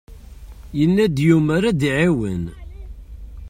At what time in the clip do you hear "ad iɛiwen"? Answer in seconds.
1.69-2.43